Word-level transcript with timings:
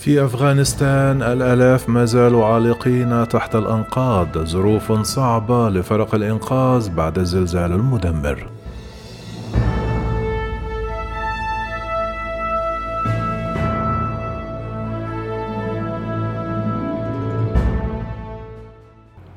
في 0.00 0.24
أفغانستان 0.24 1.22
الآلاف 1.22 1.88
ما 1.88 2.04
زالوا 2.04 2.44
عالقين 2.44 3.28
تحت 3.28 3.56
الأنقاض 3.56 4.38
ظروف 4.38 4.92
صعبة 4.92 5.68
لفرق 5.68 6.14
الإنقاذ 6.14 6.90
بعد 6.90 7.18
الزلزال 7.18 7.72
المدمر. 7.72 8.59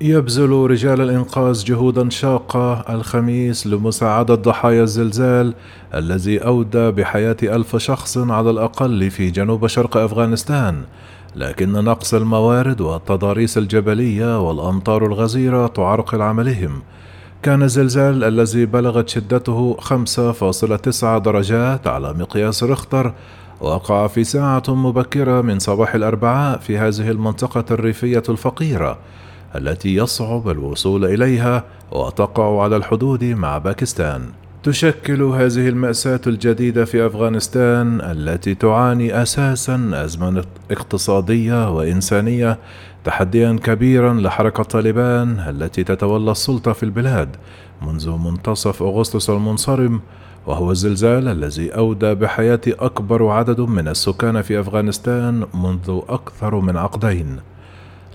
يبذل 0.04 0.50
رجال 0.50 1.02
الإنقاذ 1.02 1.64
جهودا 1.64 2.10
شاقة 2.10 2.74
الخميس 2.74 3.68
لمساعدة 3.68 4.36
ضحايا 4.36 4.84
الزلزال 4.84 5.54
الذي 5.94 6.38
أودى 6.38 6.92
بحياة 6.92 7.38
ألف 7.44 7.76
شخص 7.76 8.18
على 8.18 8.50
الأقل 8.50 9.10
في 9.10 9.30
جنوب 9.30 9.68
شرق 9.68 9.98
أفغانستان. 9.98 10.82
لكن 11.36 11.72
نقص 11.72 12.14
الموارد 12.14 12.82
والتضاريس 12.82 13.58
الجبلية 13.58 14.50
والأمطار 14.50 15.05
الغزيرة 15.05 15.68
تعرقل 15.68 16.22
عملهم 16.22 16.82
كان 17.44 17.63
الزلزال 17.63 18.24
الذي 18.24 18.66
بلغت 18.66 19.10
شدته 19.10 19.77
5.9 19.80 21.18
درجات 21.18 21.88
على 21.88 22.13
مقياس 22.13 22.63
ريختر 22.63 23.13
وقع 23.62 24.08
في 24.08 24.24
ساعة 24.24 24.63
مبكرة 24.68 25.41
من 25.41 25.60
صباح 25.60 25.96
الأربعاء 25.96 26.60
في 26.60 26.77
هذه 26.77 27.12
المنطقة 27.12 27.66
الريفية 27.72 28.24
الفقيرة. 28.30 28.98
التي 29.55 29.95
يصعب 29.95 30.49
الوصول 30.49 31.05
إليها 31.05 31.63
وتقع 31.91 32.63
على 32.63 32.75
الحدود 32.75 33.23
مع 33.23 33.57
باكستان. 33.57 34.21
تشكل 34.63 35.21
هذه 35.21 35.70
المأساة 35.70 36.21
الجديدة 36.27 36.85
في 36.85 37.05
أفغانستان 37.05 38.02
التي 38.02 38.55
تعاني 38.55 39.21
أساسا 39.21 39.91
أزمة 39.93 40.43
اقتصادية 40.71 41.76
وإنسانية 41.76 42.59
تحديا 43.03 43.59
كبيرا 43.63 44.13
لحركة 44.13 44.63
طالبان 44.63 45.40
التي 45.40 45.84
تتولى 45.84 46.32
السلطة 46.32 46.73
في 46.73 46.84
البلاد 46.84 47.29
منذ 47.82 48.12
منتصف 48.12 48.84
أغسطس 48.84 49.29
المنصرم 49.29 50.01
وهو 50.48 50.71
الزلزال 50.71 51.27
الذي 51.27 51.70
أودى 51.70 52.15
بحياة 52.15 52.62
أكبر 52.67 53.27
عدد 53.27 53.62
من 53.62 53.88
السكان 53.88 54.41
في 54.41 54.60
أفغانستان 54.60 55.45
منذ 55.54 56.01
أكثر 56.10 56.60
من 56.60 56.77
عقدين. 56.77 57.40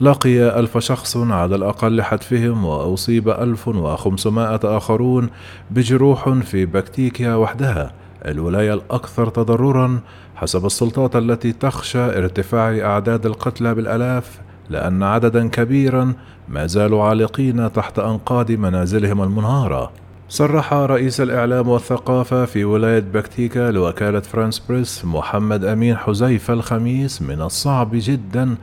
لقي 0.00 0.58
ألف 0.60 0.78
شخص 0.78 1.16
على 1.16 1.56
الأقل 1.56 2.02
حتفهم 2.02 2.64
وأصيب 2.64 3.28
ألف 3.28 3.68
وخمسمائة 3.68 4.60
آخرون 4.64 5.30
بجروح 5.70 6.28
في 6.28 6.66
بكتيكيا 6.66 7.34
وحدها 7.34 7.92
الولاية 8.26 8.74
الأكثر 8.74 9.28
تضررا 9.28 10.00
حسب 10.36 10.66
السلطات 10.66 11.16
التي 11.16 11.52
تخشى 11.52 11.98
ارتفاع 12.18 12.78
أعداد 12.78 13.26
القتلى 13.26 13.74
بالآلاف 13.74 14.40
لأن 14.70 15.02
عددا 15.02 15.48
كبيرا 15.48 16.12
ما 16.48 16.66
زالوا 16.66 17.04
عالقين 17.04 17.72
تحت 17.72 17.98
أنقاض 17.98 18.52
منازلهم 18.52 19.22
المنهارة. 19.22 19.90
صرح 20.30 20.72
رئيس 20.72 21.20
الإعلام 21.20 21.68
والثقافة 21.68 22.44
في 22.44 22.64
ولاية 22.64 23.00
بكتيكا 23.00 23.70
لوكالة 23.70 24.20
فرانس 24.20 24.58
بريس 24.58 25.04
محمد 25.04 25.64
أمين 25.64 25.96
حزيفة 25.96 26.54
الخميس 26.54 27.22
من 27.22 27.42
الصعب 27.42 27.90
جدا 27.92 28.56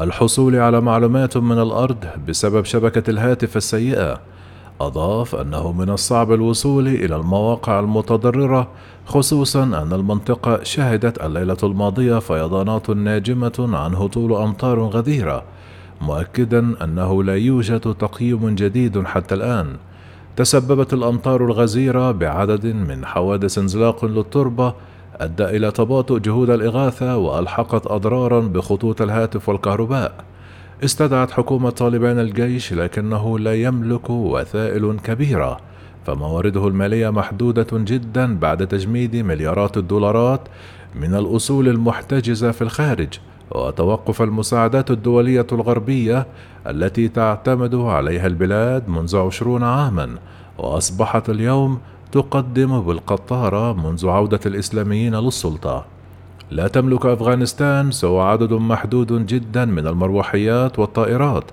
الحصول 0.00 0.56
على 0.56 0.80
معلومات 0.80 1.36
من 1.36 1.58
الأرض 1.58 2.04
بسبب 2.28 2.64
شبكة 2.64 3.10
الهاتف 3.10 3.56
السيئة. 3.56 4.20
أضاف 4.80 5.34
أنه 5.34 5.72
من 5.72 5.90
الصعب 5.90 6.32
الوصول 6.32 6.88
إلى 6.88 7.16
المواقع 7.16 7.80
المتضررة 7.80 8.68
خصوصا 9.06 9.62
أن 9.62 9.92
المنطقة 9.92 10.62
شهدت 10.62 11.24
الليلة 11.24 11.58
الماضية 11.62 12.18
فيضانات 12.18 12.90
ناجمة 12.90 13.68
عن 13.72 13.94
هطول 13.94 14.32
أمطار 14.32 14.80
غزيرة 14.80 15.44
مؤكدا 16.00 16.84
أنه 16.84 17.24
لا 17.24 17.36
يوجد 17.36 17.80
تقييم 17.80 18.54
جديد 18.54 19.02
حتى 19.04 19.34
الآن. 19.34 19.76
تسببت 20.36 20.92
الأمطار 20.92 21.44
الغزيرة 21.44 22.10
بعدد 22.10 22.66
من 22.66 23.06
حوادث 23.06 23.58
انزلاق 23.58 24.04
للتربة 24.04 24.74
أدى 25.20 25.44
إلى 25.44 25.70
تباطؤ 25.70 26.18
جهود 26.18 26.50
الإغاثة 26.50 27.16
وألحقت 27.16 27.86
أضرارا 27.86 28.40
بخطوط 28.40 29.02
الهاتف 29.02 29.48
والكهرباء. 29.48 30.24
استدعت 30.84 31.30
حكومة 31.30 31.70
طالبان 31.70 32.18
الجيش 32.18 32.72
لكنه 32.72 33.38
لا 33.38 33.54
يملك 33.54 34.10
وسائل 34.10 34.96
كبيرة 35.04 35.60
فموارده 36.06 36.68
المالية 36.68 37.10
محدودة 37.10 37.66
جدا 37.72 38.38
بعد 38.38 38.66
تجميد 38.66 39.16
مليارات 39.16 39.76
الدولارات 39.76 40.40
من 40.94 41.14
الأصول 41.14 41.68
المحتجزة 41.68 42.50
في 42.50 42.62
الخارج. 42.62 43.18
وتوقف 43.54 44.22
المساعدات 44.22 44.90
الدولية 44.90 45.46
الغربية 45.52 46.26
التي 46.66 47.08
تعتمد 47.08 47.74
عليها 47.74 48.26
البلاد 48.26 48.88
منذ 48.88 49.16
عشرون 49.16 49.62
عاما 49.62 50.08
وأصبحت 50.58 51.30
اليوم 51.30 51.78
تقدم 52.12 52.80
بالقطارة 52.80 53.72
منذ 53.72 54.08
عودة 54.08 54.40
الإسلاميين 54.46 55.14
للسلطة. 55.14 55.84
لا 56.50 56.68
تملك 56.68 57.06
أفغانستان 57.06 57.90
سوى 57.90 58.22
عدد 58.22 58.52
محدود 58.52 59.26
جدا 59.26 59.64
من 59.64 59.86
المروحيات 59.86 60.78
والطائرات 60.78 61.44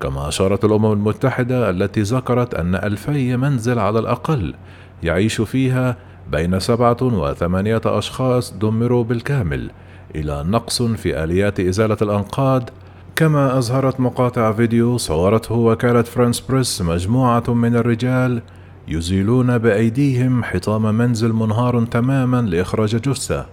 كما 0.00 0.28
أشارت 0.28 0.64
الأمم 0.64 0.92
المتحدة 0.92 1.70
التي 1.70 2.02
ذكرت 2.02 2.54
أن 2.54 2.74
ألفي 2.74 3.36
منزل 3.36 3.78
على 3.78 3.98
الأقل 3.98 4.54
يعيش 5.02 5.40
فيها 5.40 5.96
بين 6.32 6.60
سبعة 6.60 6.96
وثمانية 7.02 7.80
أشخاص 7.84 8.52
دمروا 8.52 9.04
بالكامل 9.04 9.70
إلى 10.14 10.44
نقص 10.46 10.82
في 10.82 11.24
آليات 11.24 11.60
إزالة 11.60 11.96
الأنقاض 12.02 12.70
كما 13.16 13.58
أظهرت 13.58 14.00
مقاطع 14.00 14.52
فيديو 14.52 14.96
صورته 14.96 15.54
وكالة 15.54 16.02
فرانس 16.02 16.40
بريس 16.40 16.82
مجموعة 16.82 17.44
من 17.48 17.76
الرجال 17.76 18.42
يزيلون 18.88 19.58
بأيديهم 19.58 20.44
حطام 20.44 20.94
منزل 20.94 21.32
منهار 21.32 21.84
تماما 21.84 22.42
لإخراج 22.42 22.96
جثة. 22.96 23.46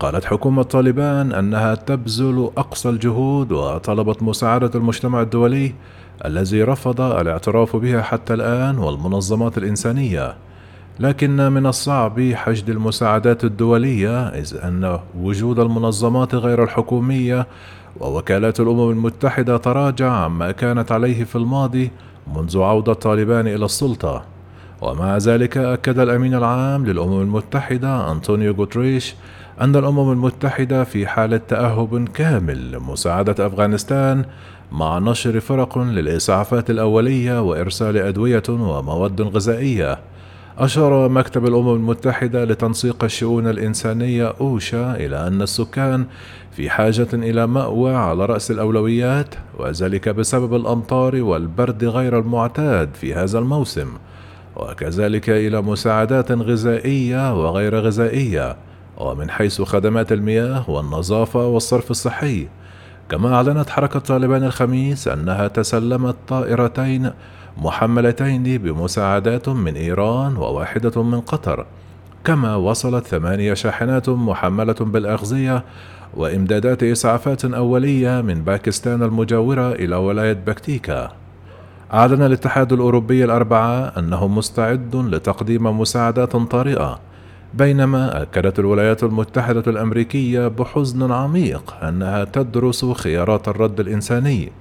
قالت 0.00 0.24
حكومة 0.24 0.62
طالبان 0.62 1.32
أنها 1.32 1.74
تبذل 1.74 2.50
أقصى 2.56 2.88
الجهود 2.88 3.52
وطلبت 3.52 4.22
مساعدة 4.22 4.70
المجتمع 4.74 5.22
الدولي 5.22 5.74
الذي 6.24 6.62
رفض 6.62 7.00
الاعتراف 7.00 7.76
بها 7.76 8.02
حتى 8.02 8.34
الآن 8.34 8.78
والمنظمات 8.78 9.58
الإنسانية. 9.58 10.47
لكن 11.00 11.52
من 11.52 11.66
الصعب 11.66 12.32
حشد 12.34 12.70
المساعدات 12.70 13.44
الدولية 13.44 14.28
إذ 14.28 14.56
أن 14.64 14.98
وجود 15.20 15.58
المنظمات 15.58 16.34
غير 16.34 16.64
الحكومية 16.64 17.46
ووكالات 18.00 18.60
الأمم 18.60 18.90
المتحدة 18.90 19.56
تراجع 19.56 20.12
عما 20.12 20.50
كانت 20.52 20.92
عليه 20.92 21.24
في 21.24 21.36
الماضي 21.36 21.90
منذ 22.36 22.58
عودة 22.58 22.92
طالبان 22.92 23.46
إلى 23.46 23.64
السلطة. 23.64 24.24
ومع 24.82 25.16
ذلك 25.16 25.56
أكد 25.56 25.98
الأمين 25.98 26.34
العام 26.34 26.86
للأمم 26.86 27.20
المتحدة 27.20 28.12
أنطونيو 28.12 28.52
غوتريش 28.52 29.14
أن 29.60 29.76
الأمم 29.76 30.12
المتحدة 30.12 30.84
في 30.84 31.06
حالة 31.06 31.36
تأهب 31.36 32.08
كامل 32.08 32.72
لمساعدة 32.72 33.46
أفغانستان 33.46 34.24
مع 34.72 34.98
نشر 34.98 35.40
فرق 35.40 35.78
للإسعافات 35.78 36.70
الأولية 36.70 37.42
وإرسال 37.42 37.96
أدوية 37.96 38.42
ومواد 38.48 39.22
غذائية. 39.22 39.98
أشار 40.58 41.08
مكتب 41.08 41.46
الأمم 41.46 41.74
المتحدة 41.74 42.44
لتنسيق 42.44 43.04
الشؤون 43.04 43.46
الإنسانية 43.46 44.34
أوشا 44.40 44.96
إلى 44.96 45.26
أن 45.26 45.42
السكان 45.42 46.06
في 46.52 46.70
حاجة 46.70 47.08
إلى 47.12 47.46
مأوى 47.46 47.94
على 47.94 48.26
رأس 48.26 48.50
الأولويات 48.50 49.34
وذلك 49.58 50.08
بسبب 50.08 50.54
الأمطار 50.54 51.22
والبرد 51.22 51.84
غير 51.84 52.18
المعتاد 52.18 52.94
في 52.94 53.14
هذا 53.14 53.38
الموسم 53.38 53.88
وكذلك 54.56 55.30
إلى 55.30 55.62
مساعدات 55.62 56.32
غذائية 56.32 57.44
وغير 57.44 57.80
غذائية 57.80 58.56
ومن 58.96 59.30
حيث 59.30 59.62
خدمات 59.62 60.12
المياه 60.12 60.70
والنظافة 60.70 61.46
والصرف 61.46 61.90
الصحي. 61.90 62.48
كما 63.08 63.34
أعلنت 63.34 63.70
حركة 63.70 63.98
طالبان 63.98 64.44
الخميس 64.44 65.08
أنها 65.08 65.48
تسلمت 65.48 66.16
طائرتين 66.28 67.10
محملتين 67.56 68.58
بمساعدات 68.58 69.48
من 69.48 69.74
إيران 69.76 70.36
وواحدة 70.36 71.02
من 71.02 71.20
قطر. 71.20 71.66
كما 72.24 72.56
وصلت 72.56 73.06
ثمانية 73.06 73.54
شاحنات 73.54 74.08
محملة 74.08 74.74
بالأغذية 74.80 75.64
وإمدادات 76.14 76.82
إسعافات 76.82 77.44
أولية 77.44 78.20
من 78.20 78.42
باكستان 78.42 79.02
المجاورة 79.02 79.72
إلى 79.72 79.96
ولاية 79.96 80.32
بكتيكا. 80.32 81.12
أعلن 81.94 82.22
الاتحاد 82.22 82.72
الأوروبي 82.72 83.24
الأربعاء 83.24 83.98
أنه 83.98 84.28
مستعد 84.28 84.96
لتقديم 84.96 85.80
مساعدات 85.80 86.36
طارئة. 86.36 87.07
بينما 87.54 88.22
أكدت 88.22 88.58
الولايات 88.58 89.02
المتحدة 89.02 89.62
الأمريكية 89.66 90.48
بحزن 90.48 91.12
عميق 91.12 91.74
أنها 91.82 92.24
تدرس 92.24 92.84
خيارات 92.84 93.48
الرد 93.48 93.80
الإنساني. 93.80 94.52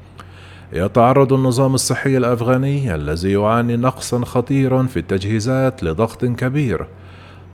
يتعرض 0.74 1.34
النظام 1.34 1.74
الصحي 1.74 2.18
الأفغاني 2.18 2.96
الذي 2.96 3.32
يعاني 3.32 3.78
نقصا 3.78 4.26
خطيرا 4.26 4.84
في 4.84 4.98
التجهيزات 4.98 5.84
لضغط 5.84 6.26
كبير. 6.26 6.88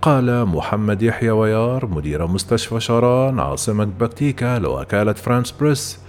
قال 0.01 0.45
محمد 0.45 1.01
يحيى 1.01 1.31
ويار 1.31 1.86
مدير 1.86 2.27
مستشفى 2.27 2.79
شاران 2.79 3.39
عاصمة 3.39 3.88
بكتيكا 4.00 4.59
لوكالة 4.59 5.13
فرانس 5.13 5.51
بريس 5.51 6.00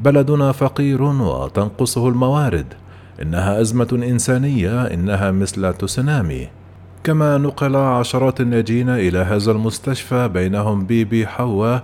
بلدنا 0.00 0.52
فقير 0.52 1.02
وتنقصه 1.02 2.08
الموارد. 2.08 2.74
إنها 3.22 3.60
أزمة 3.60 3.88
إنسانية 3.92 4.84
إنها 4.84 5.30
مثل 5.30 5.74
تسونامي. 5.74 6.48
كما 7.04 7.38
نقل 7.38 7.76
عشرات 7.76 8.40
الناجين 8.40 8.88
إلى 8.88 9.18
هذا 9.18 9.52
المستشفى 9.52 10.28
بينهم 10.28 10.86
بيبي 10.86 11.26
حواء 11.26 11.82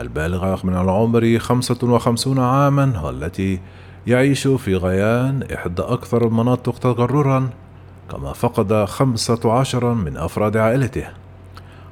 البالغة 0.00 0.60
من 0.64 0.76
العمر 0.76 1.38
55 1.38 2.38
عاما 2.38 3.00
والتي 3.00 3.60
يعيش 4.06 4.48
في 4.48 4.76
غيان 4.76 5.42
إحدى 5.54 5.82
أكثر 5.82 6.26
المناطق 6.26 6.78
تضررا 6.78 7.50
كما 8.10 8.32
فقد 8.32 8.84
خمسة 8.84 9.52
عشر 9.52 9.94
من 9.94 10.16
أفراد 10.16 10.56
عائلته. 10.56 11.06